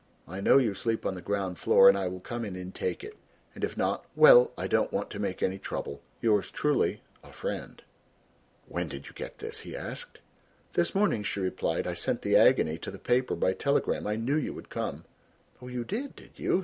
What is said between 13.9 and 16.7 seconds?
I knew you would come." "Oh, you did, did you?"